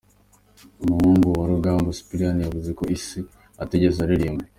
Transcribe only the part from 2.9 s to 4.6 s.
Ise atigeze aririmba.